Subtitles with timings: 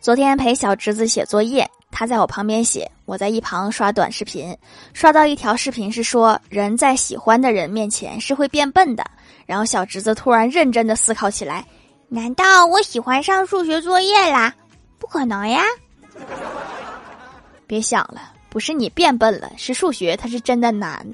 [0.00, 4.56] 昨天陪小侄子写作业他在我旁边写我在一旁刷短视频。
[4.92, 9.04] 刷到一条视频是说人在喜欢的人面前是会变笨的。
[9.44, 11.66] 然后小侄子突然认真的思考起来
[12.08, 14.54] 难道我喜欢上数学作业啦？
[14.98, 15.62] 不可能呀！
[17.66, 21.04] 别想了不是你变笨了是数学它是真的难。